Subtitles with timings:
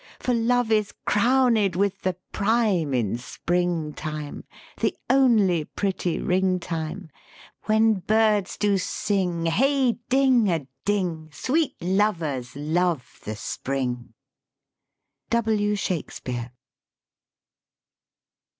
[0.19, 4.45] For love is crowned with the prime In spring time,
[4.77, 7.11] the only pretty ring time,
[7.65, 14.15] When birds do sing hey ding a ding: Sweet lovers love the Spring."
[15.29, 15.75] W.
[15.75, 16.49] SHAKESPEARE.